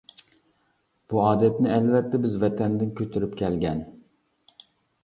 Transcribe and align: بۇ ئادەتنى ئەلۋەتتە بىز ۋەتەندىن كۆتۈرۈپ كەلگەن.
بۇ 1.13 1.21
ئادەتنى 1.25 1.71
ئەلۋەتتە 1.75 2.21
بىز 2.25 2.39
ۋەتەندىن 2.45 2.99
كۆتۈرۈپ 3.03 3.39
كەلگەن. 3.45 3.87